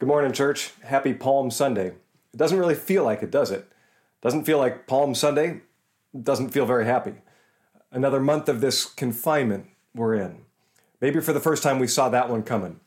[0.00, 0.70] Good morning, church.
[0.84, 1.88] Happy Palm Sunday.
[1.88, 3.66] It doesn't really feel like it, does it?
[4.22, 5.62] Doesn't feel like Palm Sunday.
[6.22, 7.14] Doesn't feel very happy.
[7.90, 9.66] Another month of this confinement
[9.96, 10.42] we're in.
[11.00, 12.78] Maybe for the first time we saw that one coming.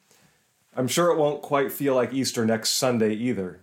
[0.74, 3.60] I'm sure it won't quite feel like Easter next Sunday either.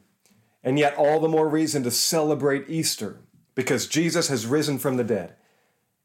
[0.62, 3.16] And yet, all the more reason to celebrate Easter
[3.54, 5.36] because Jesus has risen from the dead.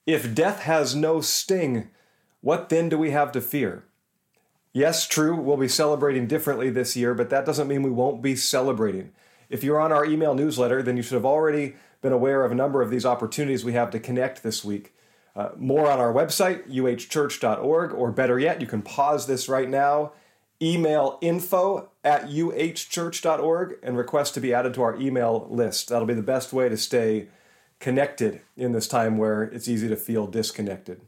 [0.06, 1.90] If death has no sting,
[2.40, 3.84] what then do we have to fear?
[4.74, 8.36] Yes, true, we'll be celebrating differently this year, but that doesn't mean we won't be
[8.36, 9.12] celebrating.
[9.48, 12.56] If you're on our email newsletter, then you should have already been aware of a
[12.56, 14.96] number of these opportunities we have to connect this week.
[15.36, 20.12] Uh, more on our website, uhchurch.org, or better yet, you can pause this right now,
[20.60, 25.90] email info at uhchurch.org, and request to be added to our email list.
[25.90, 27.28] That'll be the best way to stay
[27.80, 31.02] connected in this time where it's easy to feel disconnected.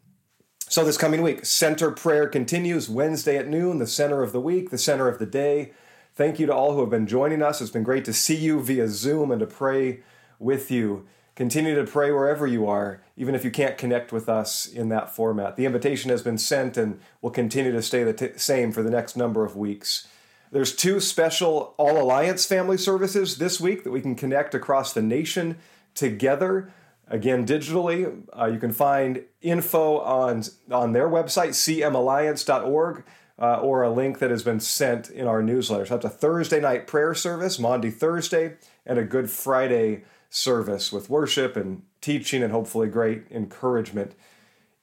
[0.67, 4.71] So, this coming week, center prayer continues Wednesday at noon, the center of the week,
[4.71, 5.73] the center of the day.
[6.15, 7.61] Thank you to all who have been joining us.
[7.61, 9.99] It's been great to see you via Zoom and to pray
[10.39, 11.05] with you.
[11.35, 15.15] Continue to pray wherever you are, even if you can't connect with us in that
[15.15, 15.55] format.
[15.55, 18.89] The invitation has been sent and will continue to stay the t- same for the
[18.89, 20.07] next number of weeks.
[20.51, 25.03] There's two special All Alliance family services this week that we can connect across the
[25.03, 25.57] nation
[25.93, 26.73] together.
[27.07, 33.03] Again, digitally, uh, you can find info on, on their website, cmalliance.org,
[33.37, 35.85] uh, or a link that has been sent in our newsletter.
[35.85, 41.09] So that's a Thursday night prayer service, Maundy Thursday, and a Good Friday service with
[41.09, 44.13] worship and teaching and hopefully great encouragement.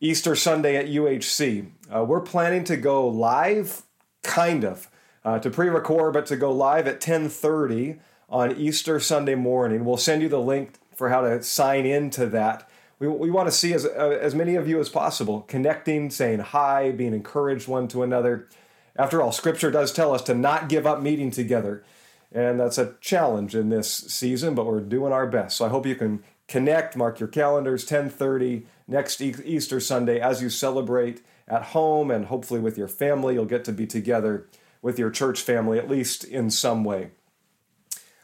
[0.01, 1.71] Easter Sunday at UHC.
[1.95, 3.83] Uh, we're planning to go live,
[4.23, 4.91] kind of,
[5.25, 9.85] uh, to pre-record, but to go live at 10:30 on Easter Sunday morning.
[9.85, 12.69] We'll send you the link for how to sign into that.
[12.99, 16.41] We, we want to see as, uh, as many of you as possible connecting, saying
[16.41, 18.49] hi, being encouraged one to another.
[18.97, 21.85] After all, Scripture does tell us to not give up meeting together.
[22.31, 25.57] And that's a challenge in this season, but we're doing our best.
[25.57, 30.49] So I hope you can connect, mark your calendars, 1030 next Easter Sunday as you
[30.49, 33.35] celebrate at home and hopefully with your family.
[33.35, 34.47] You'll get to be together
[34.81, 37.11] with your church family, at least in some way.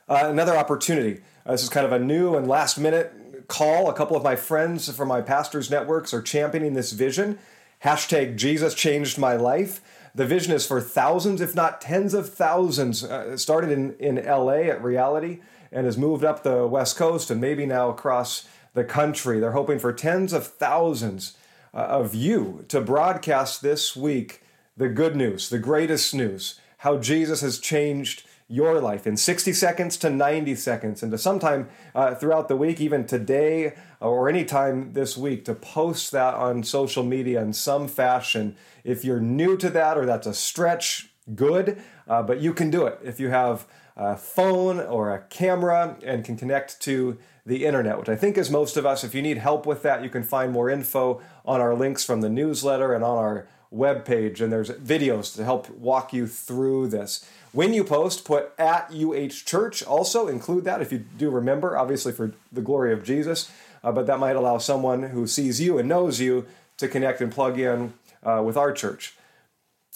[0.08, 1.20] Uh, another opportunity.
[1.44, 3.90] Uh, this is kind of a new and last minute call.
[3.90, 7.38] A couple of my friends from my pastors' networks are championing this vision.
[7.84, 9.82] Hashtag Jesus changed my life.
[10.14, 13.04] The vision is for thousands, if not tens of thousands.
[13.04, 17.38] Uh, started in, in LA at Reality and has moved up the West Coast and
[17.38, 19.38] maybe now across the country.
[19.38, 21.36] They're hoping for tens of thousands
[21.74, 24.40] uh, of you to broadcast this week
[24.74, 29.96] the good news, the greatest news, how Jesus has changed your life in 60 seconds
[29.98, 34.92] to 90 seconds, and to sometime uh, throughout the week, even today or any time
[34.94, 38.56] this week, to post that on social media in some fashion.
[38.84, 42.86] If you're new to that or that's a stretch, good, uh, but you can do
[42.86, 43.66] it if you have
[43.96, 48.50] a phone or a camera and can connect to the internet, which I think is
[48.50, 49.04] most of us.
[49.04, 52.20] If you need help with that, you can find more info on our links from
[52.20, 57.28] the newsletter and on our webpage, and there's videos to help walk you through this.
[57.52, 59.82] When you post, put at UH Church.
[59.82, 63.50] Also, include that if you do remember, obviously for the glory of Jesus,
[63.82, 67.32] uh, but that might allow someone who sees you and knows you to connect and
[67.32, 69.14] plug in uh, with our church.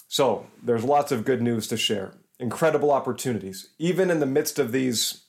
[0.07, 4.71] So, there's lots of good news to share, incredible opportunities, even in the midst of
[4.71, 5.21] these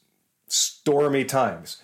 [0.48, 1.78] stormy times.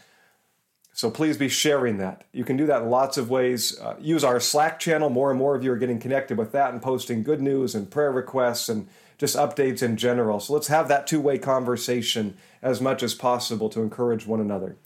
[1.01, 2.25] So please be sharing that.
[2.31, 3.81] You can do that in lots of ways.
[3.81, 5.09] Uh, use our Slack channel.
[5.09, 7.91] More and more of you are getting connected with that and posting good news and
[7.91, 8.87] prayer requests and
[9.21, 10.41] just updates in general.
[10.41, 14.77] So let's have that two way conversation as much as possible to encourage one another.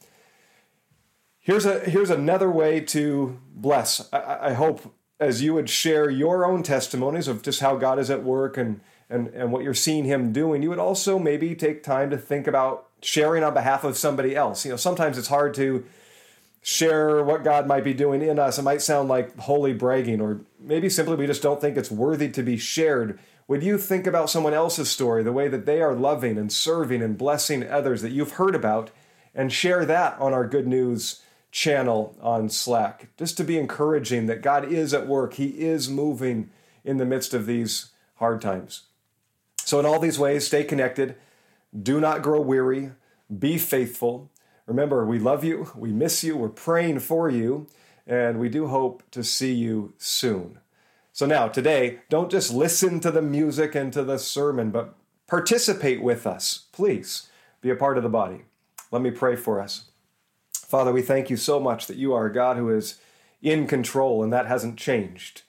[1.39, 4.13] Here's, a, here's another way to bless.
[4.13, 8.11] I, I hope as you would share your own testimonies of just how God is
[8.11, 11.85] at work and, and, and what you're seeing Him doing, you would also maybe take
[11.85, 14.65] time to think about sharing on behalf of somebody else.
[14.65, 15.85] You know, sometimes it's hard to
[16.61, 18.59] share what God might be doing in us.
[18.59, 22.31] It might sound like holy bragging, or maybe simply we just don't think it's worthy
[22.31, 25.95] to be shared would you think about someone else's story, the way that they are
[25.95, 28.91] loving and serving and blessing others that you've heard about,
[29.35, 31.21] and share that on our Good News
[31.51, 33.09] channel on Slack?
[33.19, 36.51] Just to be encouraging that God is at work, He is moving
[36.85, 38.83] in the midst of these hard times.
[39.59, 41.17] So, in all these ways, stay connected.
[41.77, 42.93] Do not grow weary.
[43.37, 44.31] Be faithful.
[44.67, 45.71] Remember, we love you.
[45.75, 46.37] We miss you.
[46.37, 47.67] We're praying for you.
[48.07, 50.61] And we do hope to see you soon.
[51.15, 54.97] So now, today, don't just listen to the music and to the sermon, but
[55.29, 56.67] participate with us.
[56.73, 57.29] Please
[57.61, 58.43] be a part of the body.
[58.91, 59.93] Let me pray for us.
[60.53, 62.99] Father, we thank you so much that you are a God who is
[63.41, 65.43] in control and that hasn't changed.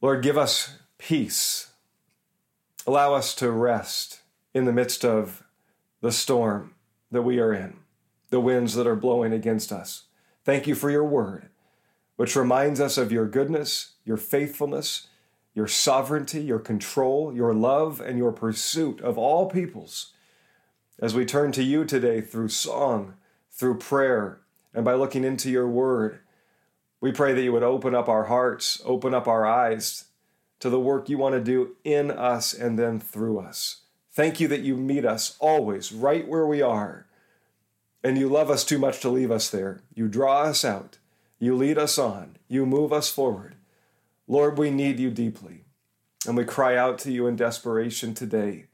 [0.00, 1.72] Lord, give us peace.
[2.86, 4.22] Allow us to rest
[4.54, 5.44] in the midst of
[6.00, 6.74] the storm
[7.10, 7.80] that we are in,
[8.30, 10.04] the winds that are blowing against us.
[10.42, 11.50] Thank you for your word,
[12.22, 15.08] which reminds us of your goodness, your faithfulness,
[15.54, 20.12] your sovereignty, your control, your love, and your pursuit of all peoples.
[21.00, 23.14] As we turn to you today through song,
[23.50, 24.38] through prayer,
[24.72, 26.20] and by looking into your word,
[27.00, 30.04] we pray that you would open up our hearts, open up our eyes
[30.60, 33.78] to the work you want to do in us and then through us.
[34.12, 37.04] Thank you that you meet us always right where we are.
[38.04, 39.80] And you love us too much to leave us there.
[39.92, 40.98] You draw us out.
[41.42, 42.36] You lead us on.
[42.46, 43.56] You move us forward.
[44.28, 45.64] Lord, we need you deeply.
[46.24, 48.66] And we cry out to you in desperation today.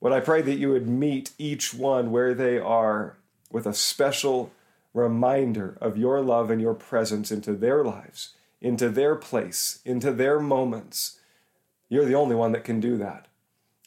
[0.00, 3.18] Would I pray that you would meet each one where they are
[3.50, 4.52] with a special
[4.94, 10.38] reminder of your love and your presence into their lives, into their place, into their
[10.38, 11.18] moments.
[11.88, 13.26] You're the only one that can do that.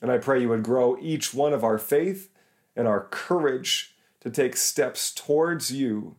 [0.02, 2.30] And I pray you would grow each one of our faith
[2.76, 6.18] and our courage to take steps towards you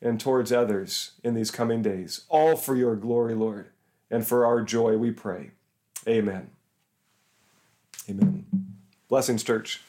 [0.00, 2.24] and towards others in these coming days.
[2.28, 3.70] All for your glory, Lord,
[4.10, 5.52] and for our joy, we pray.
[6.06, 6.50] Amen.
[8.08, 8.46] Amen.
[9.08, 9.82] Blessings, church.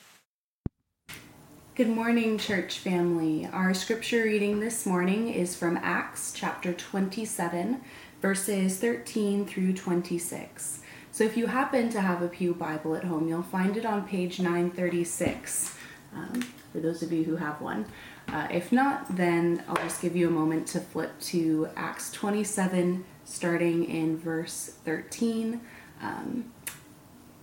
[1.76, 3.48] Good morning, church family.
[3.54, 7.82] Our scripture reading this morning is from Acts chapter 27,
[8.20, 10.82] verses 13 through 26.
[11.12, 14.08] So if you happen to have a Pew Bible at home, you'll find it on
[14.08, 15.76] page 936,
[16.16, 16.42] um,
[16.78, 17.88] for those of you who have one.
[18.28, 23.04] Uh, if not, then I'll just give you a moment to flip to Acts 27,
[23.26, 25.60] starting in verse 13,
[26.04, 26.52] um,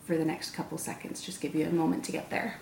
[0.04, 1.20] for the next couple seconds.
[1.20, 2.60] Just give you a moment to get there.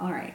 [0.00, 0.34] All right.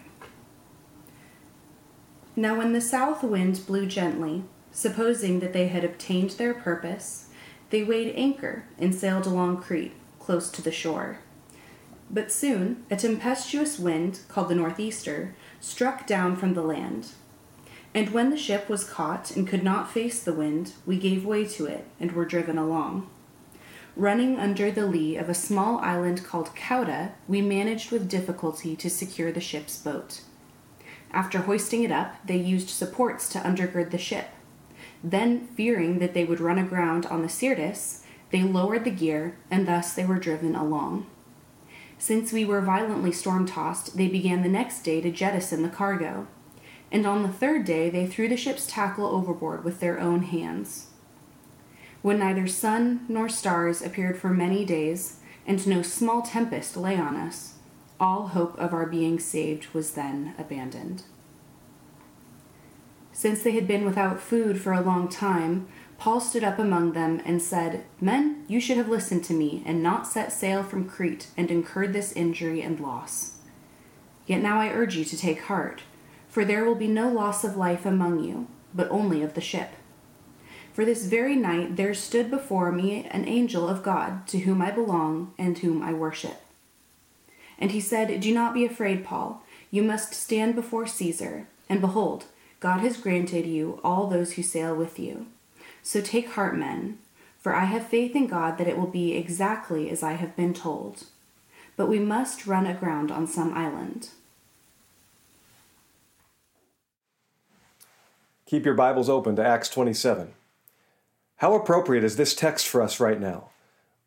[2.38, 7.28] Now, when the south wind blew gently, Supposing that they had obtained their purpose,
[7.72, 11.20] they weighed anchor and sailed along Crete, close to the shore.
[12.10, 17.10] But soon a tempestuous wind, called the northeaster, struck down from the land.
[17.94, 21.46] And when the ship was caught and could not face the wind, we gave way
[21.46, 23.10] to it and were driven along.
[23.96, 28.90] Running under the lee of a small island called Cauda, we managed with difficulty to
[28.90, 30.22] secure the ship's boat.
[31.12, 34.30] After hoisting it up, they used supports to undergird the ship
[35.04, 38.01] then, fearing that they would run aground on the Syrtis,
[38.32, 41.06] they lowered the gear, and thus they were driven along.
[41.98, 46.28] Since we were violently storm tossed, they began the next day to jettison the cargo.
[46.92, 50.88] And on the third day they threw the ship's tackle overboard with their own hands.
[52.02, 57.16] When neither sun nor stars appeared for many days, and no small tempest lay on
[57.16, 57.56] us,
[58.00, 61.04] all hope of our being saved was then abandoned.
[63.14, 65.68] Since they had been without food for a long time,
[66.02, 69.84] Paul stood up among them and said, Men, you should have listened to me and
[69.84, 73.36] not set sail from Crete and incurred this injury and loss.
[74.26, 75.84] Yet now I urge you to take heart,
[76.28, 79.74] for there will be no loss of life among you, but only of the ship.
[80.74, 84.72] For this very night there stood before me an angel of God, to whom I
[84.72, 86.42] belong and whom I worship.
[87.60, 89.44] And he said, Do not be afraid, Paul.
[89.70, 92.26] You must stand before Caesar, and behold,
[92.60, 95.28] God has granted you all those who sail with you.
[95.84, 97.00] So take heart, men,
[97.40, 100.54] for I have faith in God that it will be exactly as I have been
[100.54, 101.06] told.
[101.76, 104.10] But we must run aground on some island.
[108.46, 110.34] Keep your Bibles open to Acts 27.
[111.38, 113.50] How appropriate is this text for us right now?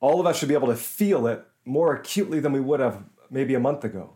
[0.01, 3.03] All of us should be able to feel it more acutely than we would have
[3.31, 4.11] maybe a month ago.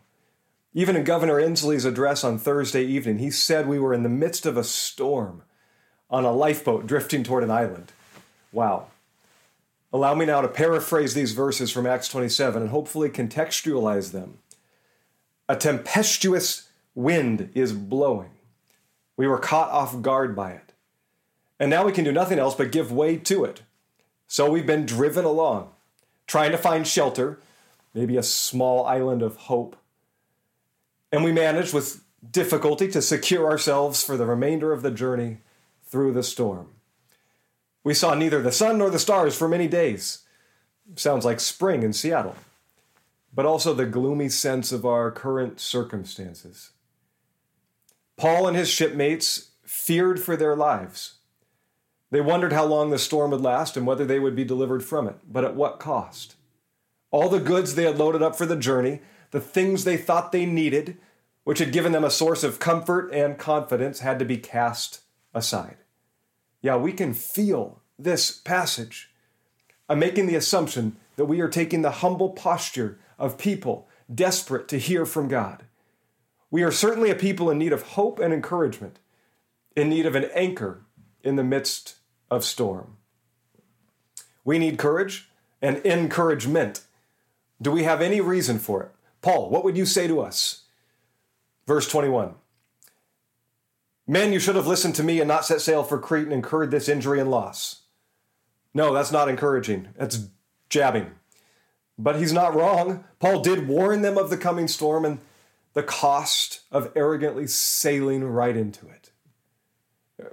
[0.73, 4.45] Even in Governor Inslee's address on Thursday evening, he said we were in the midst
[4.45, 5.41] of a storm
[6.09, 7.91] on a lifeboat drifting toward an island.
[8.51, 8.87] Wow.
[9.91, 14.39] Allow me now to paraphrase these verses from Acts 27 and hopefully contextualize them.
[15.47, 18.29] A tempestuous wind is blowing.
[19.17, 20.73] We were caught off guard by it.
[21.59, 23.63] And now we can do nothing else but give way to it.
[24.27, 25.71] So we've been driven along,
[26.27, 27.39] trying to find shelter,
[27.93, 29.75] maybe a small island of hope
[31.11, 35.37] and we managed with difficulty to secure ourselves for the remainder of the journey
[35.89, 36.69] through the storm.
[37.83, 40.19] We saw neither the sun nor the stars for many days.
[40.95, 42.35] Sounds like spring in Seattle.
[43.33, 46.71] But also the gloomy sense of our current circumstances.
[48.17, 51.15] Paul and his shipmates feared for their lives.
[52.11, 55.07] They wondered how long the storm would last and whether they would be delivered from
[55.07, 56.35] it, but at what cost?
[57.11, 60.45] All the goods they had loaded up for the journey the things they thought they
[60.45, 60.97] needed,
[61.43, 65.01] which had given them a source of comfort and confidence, had to be cast
[65.33, 65.77] aside.
[66.61, 69.11] Yeah, we can feel this passage,
[69.87, 74.79] I'm making the assumption that we are taking the humble posture of people desperate to
[74.79, 75.63] hear from God.
[76.49, 78.99] We are certainly a people in need of hope and encouragement,
[79.75, 80.85] in need of an anchor
[81.23, 81.95] in the midst
[82.31, 82.97] of storm.
[84.43, 85.29] We need courage
[85.61, 86.83] and encouragement.
[87.61, 88.91] Do we have any reason for it?
[89.21, 90.63] Paul, what would you say to us?
[91.67, 92.35] Verse 21
[94.09, 96.71] Men, you should have listened to me and not set sail for Crete and incurred
[96.71, 97.83] this injury and loss.
[98.73, 99.89] No, that's not encouraging.
[99.95, 100.29] That's
[100.67, 101.11] jabbing.
[101.95, 103.03] But he's not wrong.
[103.19, 105.19] Paul did warn them of the coming storm and
[105.73, 109.11] the cost of arrogantly sailing right into it.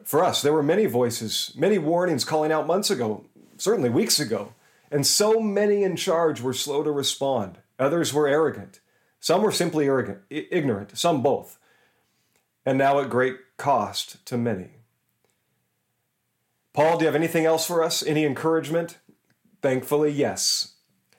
[0.05, 3.27] For us, there were many voices, many warnings calling out months ago,
[3.59, 4.55] certainly weeks ago,
[4.91, 7.59] and so many in charge were slow to respond.
[7.79, 8.81] Others were arrogant.
[9.21, 11.59] Some were simply arrogant, ignorant, some both.
[12.67, 14.71] And now at great cost to many.
[16.75, 18.05] Paul, do you have anything else for us?
[18.05, 18.99] Any encouragement?
[19.63, 20.75] Thankfully, yes.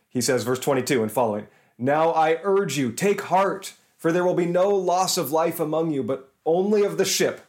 [0.10, 4.36] He says, verse 22 and following Now I urge you, take heart, for there will
[4.36, 7.42] be no loss of life among you, but only of the ship.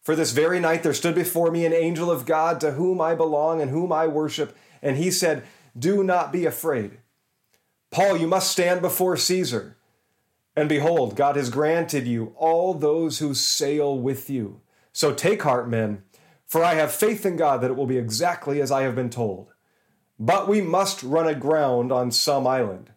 [0.00, 3.14] For this very night there stood before me an angel of God to whom I
[3.14, 5.44] belong and whom I worship, and he said,
[5.78, 6.98] Do not be afraid.
[7.90, 9.76] Paul, you must stand before Caesar.
[10.54, 14.60] And behold, God has granted you all those who sail with you.
[14.92, 16.02] So take heart, men,
[16.46, 19.08] for I have faith in God that it will be exactly as I have been
[19.08, 19.52] told.
[20.18, 22.90] But we must run aground on some island.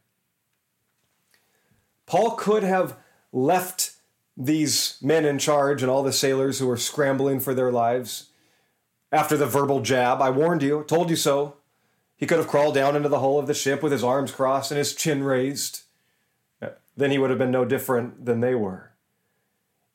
[2.05, 2.97] Paul could have
[3.31, 3.93] left
[4.37, 8.29] these men in charge and all the sailors who were scrambling for their lives
[9.11, 10.21] after the verbal jab.
[10.21, 11.55] I warned you, told you so.
[12.17, 14.71] He could have crawled down into the hull of the ship with his arms crossed
[14.71, 15.84] and his chin raised
[16.97, 18.91] then he would have been no different than they were.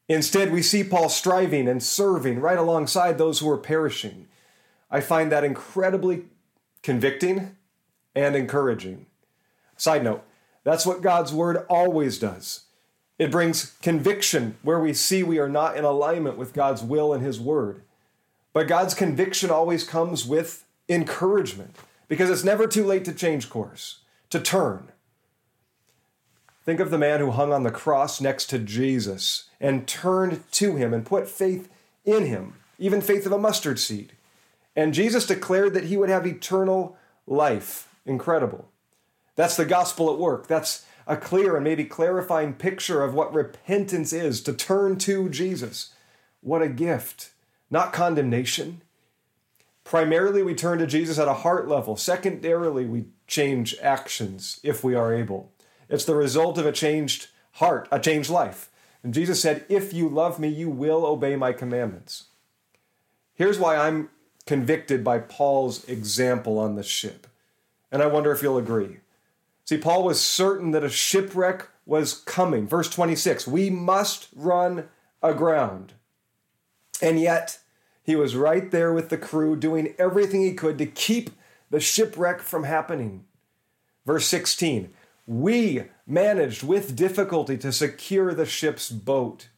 [0.09, 4.27] Instead, we see Paul striving and serving right alongside those who are perishing.
[4.91, 6.25] I find that incredibly
[6.83, 7.57] convicting
[8.15, 9.07] and encouraging.
[9.77, 10.25] Side note,
[10.65, 12.65] that's what God's word always does.
[13.19, 17.23] It brings conviction where we see we are not in alignment with God's will and
[17.23, 17.83] his word.
[18.53, 21.77] But God's conviction always comes with encouragement
[22.09, 24.91] because it's never too late to change course, to turn,
[26.65, 30.77] Think of the man who hung on the cross next to Jesus and turned to
[30.77, 31.69] him and put faith
[32.05, 34.13] in him, even faith of a mustard seed.
[34.77, 37.89] And Jesus declared that he would have eternal life.
[38.07, 38.69] Incredible.
[39.37, 40.47] That's the gospel at work.
[40.47, 45.95] That's a clear and maybe clarifying picture of what repentance is to turn to Jesus.
[46.41, 47.31] What a gift.
[47.71, 48.83] Not condemnation.
[49.83, 51.97] Primarily, we turn to Jesus at a heart level.
[51.97, 55.51] Secondarily, we change actions if we are able.
[55.91, 58.71] It's the result of a changed heart, a changed life.
[59.03, 62.25] And Jesus said, If you love me, you will obey my commandments.
[63.35, 64.09] Here's why I'm
[64.47, 67.27] convicted by Paul's example on the ship.
[67.91, 68.99] And I wonder if you'll agree.
[69.65, 72.69] See, Paul was certain that a shipwreck was coming.
[72.69, 74.89] Verse 26 We must run
[75.23, 75.95] aground.
[77.03, 77.59] And yet,
[78.03, 81.31] he was right there with the crew doing everything he could to keep
[81.71, 83.25] the shipwreck from happening.
[84.05, 84.93] Verse 16
[85.31, 89.49] we managed with difficulty to secure the ship's boat.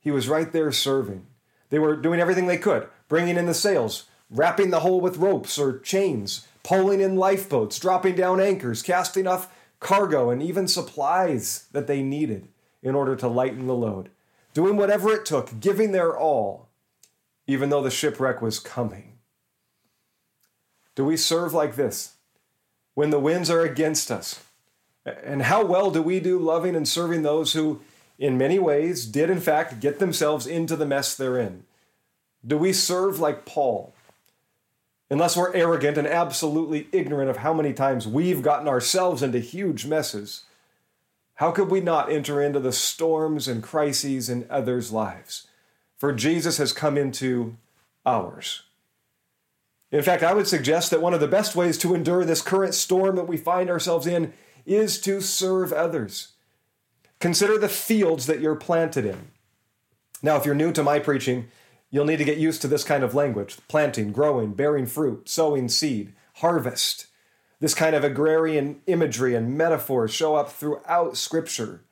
[0.00, 1.26] He was right there serving.
[1.68, 5.58] They were doing everything they could, bringing in the sails, wrapping the hull with ropes
[5.58, 11.86] or chains, pulling in lifeboats, dropping down anchors, casting off cargo, and even supplies that
[11.86, 12.48] they needed
[12.82, 14.08] in order to lighten the load.
[14.54, 16.70] Doing whatever it took, giving their all,
[17.46, 19.18] even though the shipwreck was coming.
[20.94, 22.14] Do we serve like this?
[22.94, 24.42] When the winds are against us,
[25.06, 27.80] and how well do we do loving and serving those who,
[28.18, 31.64] in many ways, did in fact get themselves into the mess they're in?
[32.44, 33.94] Do we serve like Paul?
[35.08, 39.86] Unless we're arrogant and absolutely ignorant of how many times we've gotten ourselves into huge
[39.86, 40.44] messes,
[41.34, 45.46] how could we not enter into the storms and crises in others' lives?
[45.96, 47.56] For Jesus has come into
[48.04, 48.62] ours.
[49.92, 52.74] In fact, I would suggest that one of the best ways to endure this current
[52.74, 54.32] storm that we find ourselves in
[54.66, 56.32] is to serve others.
[57.20, 59.28] Consider the fields that you're planted in.
[60.22, 61.48] Now, if you're new to my preaching,
[61.90, 65.68] you'll need to get used to this kind of language planting, growing, bearing fruit, sowing
[65.68, 67.06] seed, harvest.
[67.60, 71.82] This kind of agrarian imagery and metaphors show up throughout Scripture.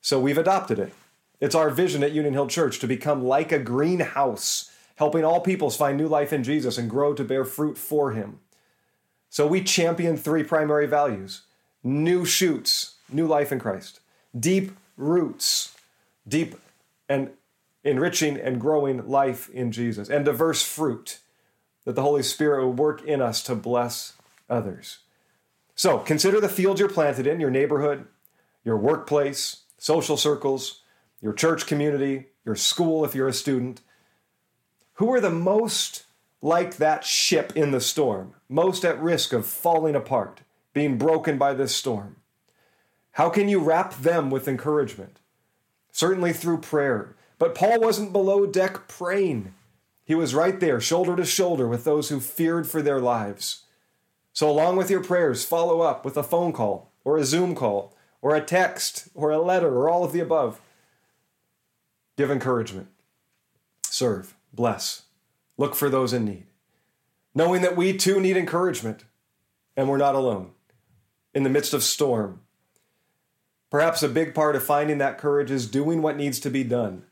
[0.00, 0.92] So we've adopted it.
[1.38, 5.76] It's our vision at Union Hill Church to become like a greenhouse, helping all peoples
[5.76, 8.40] find new life in Jesus and grow to bear fruit for Him.
[9.28, 11.42] So we champion three primary values
[11.86, 14.00] new shoots, new life in Christ,
[14.38, 15.74] deep roots,
[16.26, 16.56] deep
[17.08, 17.30] and
[17.84, 21.20] enriching and growing life in Jesus, and diverse fruit,
[21.84, 24.14] that the Holy Spirit will work in us to bless
[24.50, 24.98] others.
[25.76, 28.06] So consider the field you're planted in, your neighborhood,
[28.64, 30.80] your workplace, social circles,
[31.20, 33.80] your church community, your school if you're a student.
[34.94, 36.04] Who are the most
[36.42, 40.40] like that ship in the storm, most at risk of falling apart,
[40.76, 42.16] being broken by this storm?
[43.12, 45.20] How can you wrap them with encouragement?
[45.90, 47.16] Certainly through prayer.
[47.38, 49.54] But Paul wasn't below deck praying.
[50.04, 53.62] He was right there, shoulder to shoulder, with those who feared for their lives.
[54.34, 57.96] So, along with your prayers, follow up with a phone call, or a Zoom call,
[58.20, 60.60] or a text, or a letter, or all of the above.
[62.18, 62.88] Give encouragement,
[63.82, 65.04] serve, bless,
[65.56, 66.48] look for those in need,
[67.34, 69.06] knowing that we too need encouragement
[69.74, 70.50] and we're not alone
[71.36, 72.40] in the midst of storm.
[73.70, 77.02] Perhaps a big part of finding that courage is doing what needs to be done.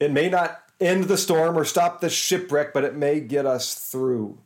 [0.00, 3.74] It may not end the storm or stop the shipwreck, but it may get us
[3.74, 4.38] through.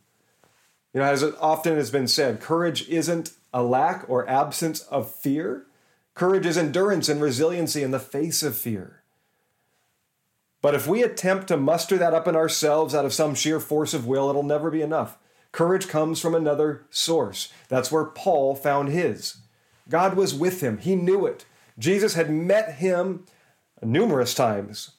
[0.93, 5.09] You know, as it often has been said, courage isn't a lack or absence of
[5.11, 5.65] fear.
[6.13, 9.01] Courage is endurance and resiliency in the face of fear.
[10.61, 13.95] But if we attempt to muster that up in ourselves out of some sheer force
[13.95, 15.17] of will, it'll never be enough.
[15.53, 17.53] Courage comes from another source.
[17.69, 19.37] That's where Paul found his.
[19.87, 21.45] God was with him, he knew it.
[21.79, 23.25] Jesus had met him
[23.81, 24.91] numerous times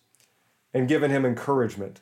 [0.73, 2.01] and given him encouragement.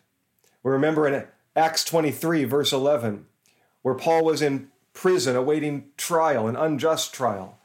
[0.63, 1.25] We remember in
[1.57, 3.27] Acts 23, verse 11,
[3.83, 7.59] where Paul was in prison awaiting trial, an unjust trial.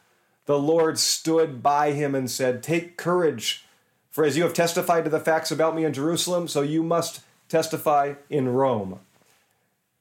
[0.46, 3.66] The Lord stood by him and said, Take courage,
[4.10, 7.22] for as you have testified to the facts about me in Jerusalem, so you must
[7.50, 9.00] testify in Rome.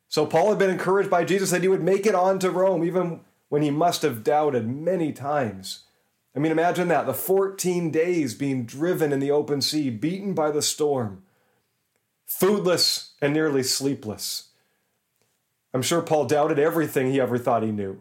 [0.09, 2.85] So Paul had been encouraged by Jesus that he would make it on to Rome,
[2.85, 5.85] even when he must have doubted many times.
[6.35, 10.51] I mean, imagine that the 14 days being driven in the open sea, beaten by
[10.51, 11.23] the storm,
[12.29, 14.51] foodless and nearly sleepless.
[15.73, 18.01] I'm sure Paul doubted everything he ever thought he knew.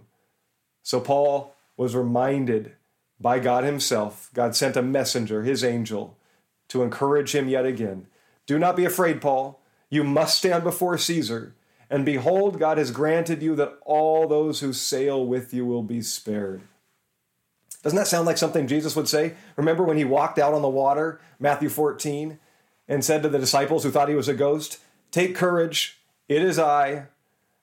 [0.84, 2.74] So Paul was reminded
[3.20, 4.29] by God Himself.
[4.34, 6.18] God sent a messenger, his angel,
[6.70, 8.08] to encourage him yet again.
[8.46, 9.60] Do not be afraid, Paul.
[9.90, 11.56] You must stand before Caesar.
[11.90, 16.02] And behold, God has granted you that all those who sail with you will be
[16.02, 16.62] spared.
[17.84, 19.36] Doesn't that sound like something Jesus would say?
[19.56, 22.40] Remember when he walked out on the water, Matthew 14,
[22.88, 24.80] and said to the disciples who thought he was a ghost,
[25.12, 27.08] Take courage, it is I,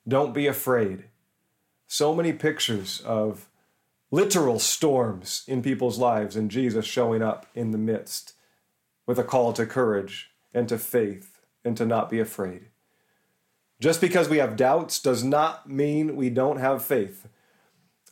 [0.07, 1.05] don't be afraid.
[1.87, 3.49] So many pictures of
[4.11, 8.33] literal storms in people's lives and Jesus showing up in the midst
[9.05, 12.67] with a call to courage and to faith and to not be afraid.
[13.83, 17.27] Just because we have doubts does not mean we don't have faith.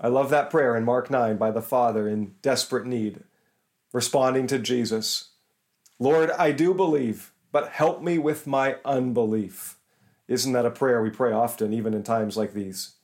[0.01, 3.23] I love that prayer in Mark 9 by the Father in desperate need,
[3.93, 5.29] responding to Jesus
[5.97, 9.77] Lord, I do believe, but help me with my unbelief.
[10.27, 12.95] Isn't that a prayer we pray often, even in times like these?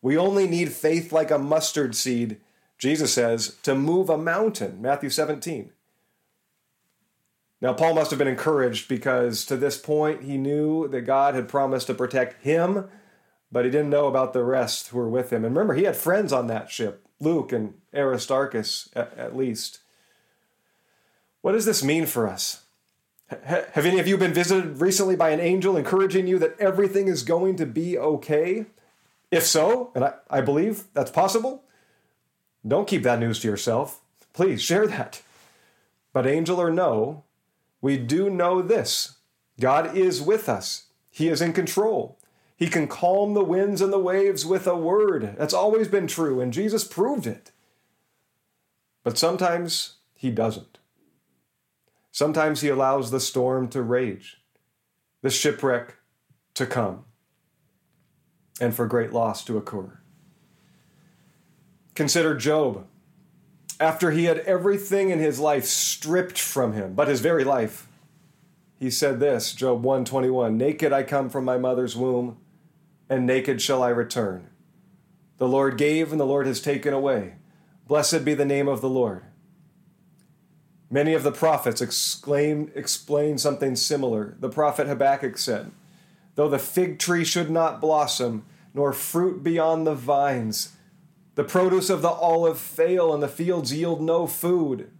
[0.00, 2.38] We only need faith like a mustard seed,
[2.78, 4.80] Jesus says, to move a mountain.
[4.80, 5.72] Matthew 17.
[7.60, 11.48] Now, Paul must have been encouraged because to this point he knew that God had
[11.48, 12.88] promised to protect him,
[13.50, 15.44] but he didn't know about the rest who were with him.
[15.44, 19.80] And remember, he had friends on that ship, Luke and Aristarchus at, at least.
[21.40, 22.64] What does this mean for us?
[23.44, 27.22] Have any of you been visited recently by an angel encouraging you that everything is
[27.22, 28.66] going to be okay?
[29.30, 31.64] If so, and I, I believe that's possible,
[32.66, 34.00] don't keep that news to yourself.
[34.32, 35.20] Please share that.
[36.14, 37.24] But angel or no,
[37.80, 39.18] we do know this
[39.60, 42.18] God is with us, He is in control.
[42.56, 45.36] He can calm the winds and the waves with a word.
[45.38, 47.52] That's always been true, and Jesus proved it.
[49.04, 50.78] But sometimes He doesn't.
[52.10, 54.38] Sometimes He allows the storm to rage,
[55.22, 55.98] the shipwreck
[56.54, 57.04] to come,
[58.60, 60.00] and for great loss to occur.
[61.94, 62.86] Consider Job.
[63.80, 67.86] After he had everything in his life stripped from him, but his very life,
[68.78, 72.38] he said this, Job 121, Naked I come from my mother's womb,
[73.08, 74.48] and naked shall I return.
[75.38, 77.34] The Lord gave, and the Lord has taken away.
[77.86, 79.22] Blessed be the name of the Lord.
[80.90, 84.36] Many of the prophets exclaim, explain something similar.
[84.40, 85.70] The prophet Habakkuk said,
[86.34, 90.76] Though the fig tree should not blossom, nor fruit be on the vines,
[91.38, 94.90] the produce of the olive fail, and the fields yield no food,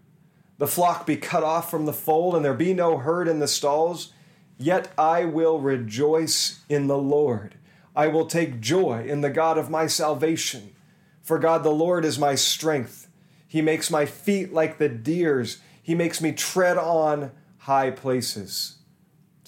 [0.58, 3.48] the flock be cut off from the fold, and there be no herd in the
[3.48, 4.12] stalls,
[4.56, 7.56] yet I will rejoice in the Lord.
[7.96, 10.76] I will take joy in the God of my salvation.
[11.22, 13.08] For God the Lord is my strength.
[13.48, 18.76] He makes my feet like the deer's he makes me tread on high places.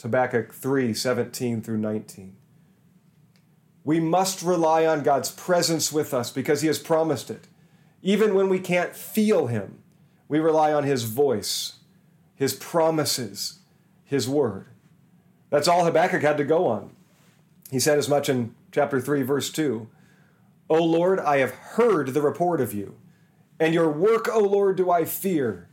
[0.02, 2.39] Habakkuk 3 17 through 19.
[3.84, 7.48] We must rely on God's presence with us because He has promised it.
[8.02, 9.78] Even when we can't feel Him,
[10.28, 11.78] we rely on His voice,
[12.34, 13.60] His promises,
[14.04, 14.66] His word.
[15.50, 16.94] That's all Habakkuk had to go on.
[17.70, 19.88] He said as much in chapter 3, verse 2
[20.68, 22.96] O Lord, I have heard the report of you,
[23.58, 25.68] and your work, O Lord, do I fear.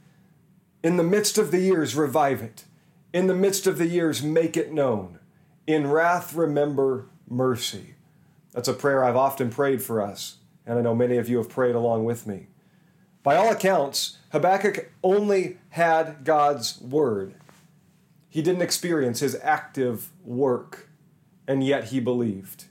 [0.84, 2.65] In the midst of the years, revive it.
[3.13, 5.20] In the midst of the years, make it known.
[5.67, 7.96] In wrath, remember mercy.
[8.53, 11.49] That's a prayer I've often prayed for us, and I know many of you have
[11.49, 12.47] prayed along with me.
[13.23, 17.36] By all accounts, Habakkuk only had God's word.
[18.29, 20.89] He didn't experience his active work,
[21.47, 22.65] and yet he believed.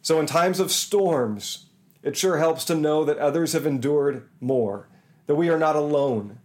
[0.00, 1.66] So, in times of storms,
[2.02, 4.88] it sure helps to know that others have endured more,
[5.26, 6.38] that we are not alone.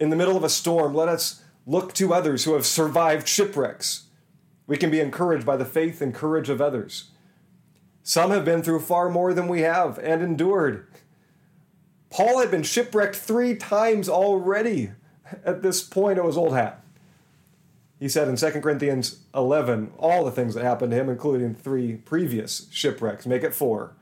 [0.00, 4.04] In the middle of a storm, let us look to others who have survived shipwrecks.
[4.66, 7.10] We can be encouraged by the faith and courage of others.
[8.08, 10.86] Some have been through far more than we have and endured.
[12.08, 14.92] Paul had been shipwrecked three times already
[15.44, 16.82] at this point of his old hat.
[18.00, 21.96] He said in 2 Corinthians 11 all the things that happened to him, including three
[21.96, 23.92] previous shipwrecks, make it four.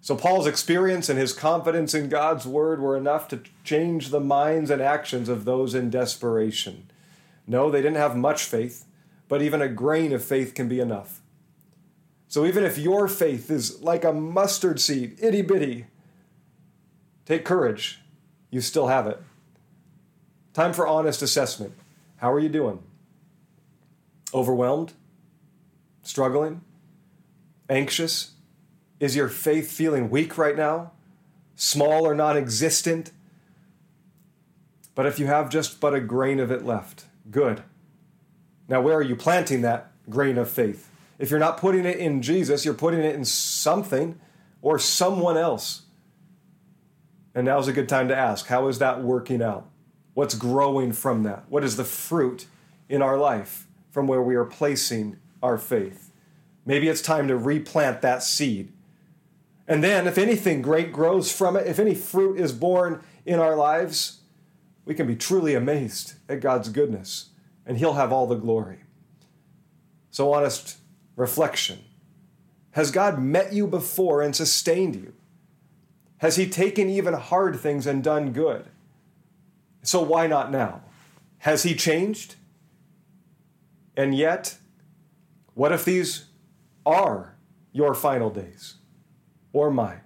[0.00, 4.70] So, Paul's experience and his confidence in God's word were enough to change the minds
[4.70, 6.90] and actions of those in desperation.
[7.46, 8.86] No, they didn't have much faith,
[9.28, 11.20] but even a grain of faith can be enough.
[12.28, 15.86] So, even if your faith is like a mustard seed, itty bitty,
[17.24, 18.00] take courage.
[18.50, 19.22] You still have it.
[20.54, 21.74] Time for honest assessment.
[22.16, 22.82] How are you doing?
[24.32, 24.94] Overwhelmed?
[26.02, 26.62] Struggling?
[27.68, 28.32] Anxious?
[28.98, 30.92] Is your faith feeling weak right now?
[31.54, 33.10] Small or non existent?
[34.94, 37.62] But if you have just but a grain of it left, good.
[38.68, 40.88] Now, where are you planting that grain of faith?
[41.18, 44.20] If you're not putting it in Jesus, you're putting it in something
[44.62, 45.82] or someone else.
[47.34, 49.68] And now's a good time to ask how is that working out?
[50.14, 51.44] What's growing from that?
[51.48, 52.46] What is the fruit
[52.88, 56.10] in our life from where we are placing our faith?
[56.64, 58.72] Maybe it's time to replant that seed.
[59.68, 63.56] And then, if anything great grows from it, if any fruit is born in our
[63.56, 64.20] lives,
[64.84, 67.30] we can be truly amazed at God's goodness,
[67.66, 68.84] and He'll have all the glory.
[70.10, 70.78] So, honest
[71.16, 71.80] reflection
[72.72, 75.14] Has God met you before and sustained you?
[76.18, 78.66] Has He taken even hard things and done good?
[79.86, 80.82] So why not now?
[81.38, 82.34] Has he changed?
[83.96, 84.56] And yet,
[85.54, 86.24] what if these
[86.84, 87.36] are
[87.72, 88.74] your final days
[89.52, 90.00] or mine?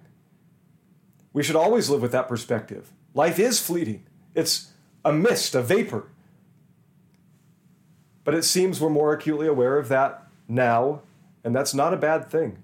[1.33, 2.91] We should always live with that perspective.
[3.15, 4.03] Life is fleeting,
[4.35, 4.71] it's
[5.03, 6.07] a mist, a vapor.
[8.23, 11.01] But it seems we're more acutely aware of that now,
[11.43, 12.57] and that's not a bad thing.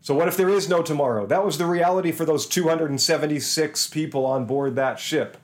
[0.00, 1.26] So, what if there is no tomorrow?
[1.26, 5.36] That was the reality for those 276 people on board that ship.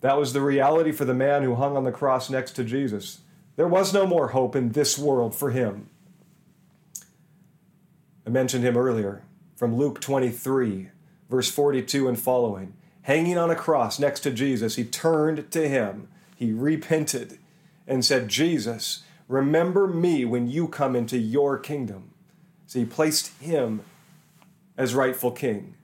[0.00, 3.20] That was the reality for the man who hung on the cross next to Jesus.
[3.56, 5.88] There was no more hope in this world for him.
[8.26, 9.22] I mentioned him earlier
[9.56, 10.88] from Luke 23,
[11.30, 12.74] verse 42 and following.
[13.02, 17.38] Hanging on a cross next to Jesus, he turned to him, he repented,
[17.86, 22.10] and said, Jesus, remember me when you come into your kingdom.
[22.66, 23.82] So he placed him
[24.76, 25.74] as rightful king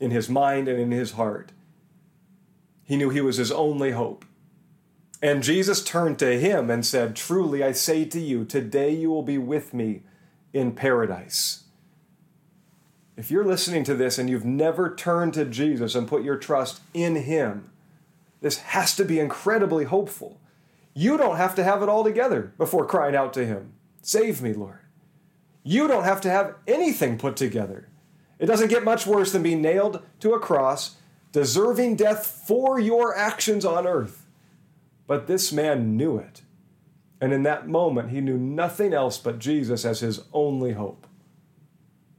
[0.00, 1.52] in his mind and in his heart.
[2.84, 4.24] He knew he was his only hope.
[5.22, 9.22] And Jesus turned to him and said, Truly I say to you, today you will
[9.22, 10.02] be with me
[10.52, 11.64] in paradise.
[13.16, 16.80] If you're listening to this and you've never turned to Jesus and put your trust
[16.92, 17.70] in him,
[18.40, 20.38] this has to be incredibly hopeful.
[20.94, 24.52] You don't have to have it all together before crying out to him, Save me,
[24.52, 24.78] Lord.
[25.62, 27.88] You don't have to have anything put together.
[28.38, 30.96] It doesn't get much worse than being nailed to a cross
[31.32, 34.24] deserving death for your actions on earth.
[35.08, 36.42] But this man knew it.
[37.20, 41.06] And in that moment, he knew nothing else but Jesus as his only hope.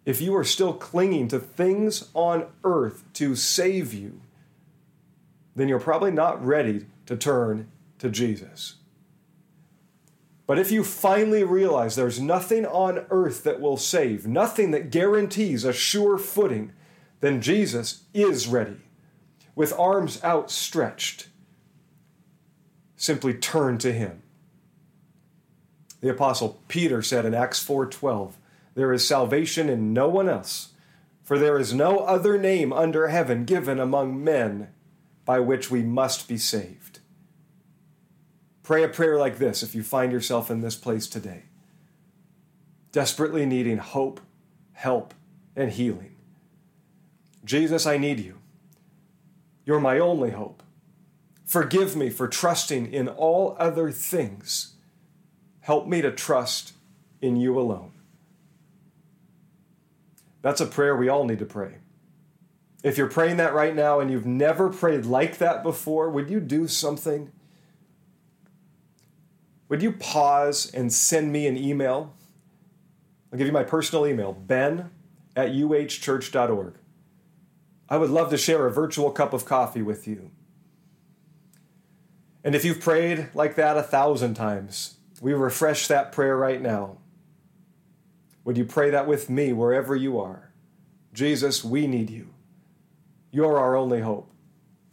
[0.06, 4.20] If you are still clinging to things on earth to save you,
[5.56, 7.72] then you're probably not ready to turn
[8.06, 8.76] to Jesus.
[10.48, 15.64] But if you finally realize there's nothing on earth that will save, nothing that guarantees
[15.64, 16.72] a sure footing,
[17.20, 18.78] then Jesus is ready
[19.56, 21.30] with arms outstretched,
[22.96, 24.22] simply turn to him.
[26.02, 28.38] The apostle Peter said in Acts 4:12,
[28.76, 30.74] "There is salvation in no one else,
[31.24, 34.68] for there is no other name under heaven given among men
[35.24, 36.85] by which we must be saved."
[38.66, 41.44] Pray a prayer like this if you find yourself in this place today.
[42.92, 44.22] desperately needing hope,
[44.72, 45.14] help,
[45.56, 46.16] and healing.
[47.44, 48.40] Jesus, I need you.
[49.66, 50.64] You're my only hope.
[51.44, 54.76] Forgive me for trusting in all other things.
[55.60, 56.74] Help me to trust
[57.22, 57.92] in you alone.
[60.42, 61.76] That's a prayer we all need to pray.
[62.82, 66.40] If you're praying that right now and you've never prayed like that before, would you
[66.40, 67.32] do something?
[69.70, 72.14] Would you pause and send me an email?
[73.32, 74.92] I'll give you my personal email, ben
[75.36, 76.74] at uhchurch.org.
[77.90, 80.32] I would love to share a virtual cup of coffee with you.
[82.44, 86.98] And if you've prayed like that a thousand times, we refresh that prayer right now.
[88.44, 90.52] Would you pray that with me wherever you are?
[91.14, 92.30] Jesus, we need you.
[93.32, 94.32] You're our only hope.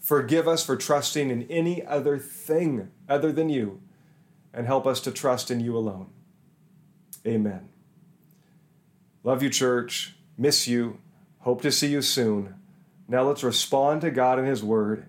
[0.00, 3.80] Forgive us for trusting in any other thing other than you,
[4.52, 6.10] and help us to trust in you alone.
[7.26, 7.68] Amen.
[9.24, 10.14] Love you, church.
[10.36, 10.98] Miss you.
[11.40, 12.54] Hope to see you soon.
[13.08, 15.06] Now let's respond to God and His Word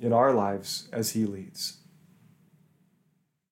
[0.00, 1.78] in our lives as He leads.